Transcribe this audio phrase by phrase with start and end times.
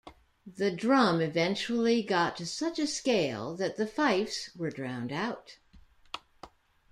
[0.47, 5.59] The drum eventually got to such a scale that the fifes were drowned out.